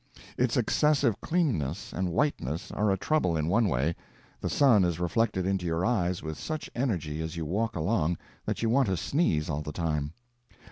[0.35, 3.95] Its excessive cleanness and whiteness are a trouble in one way:
[4.39, 8.63] the sun is reflected into your eyes with such energy as you walk along that
[8.63, 10.13] you want to sneeze all the time.